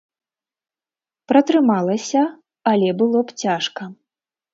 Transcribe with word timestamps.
Пратрымалася, 1.31 2.23
але 2.71 2.89
было 3.03 3.19
б 3.29 3.37
цяжка. 3.43 3.81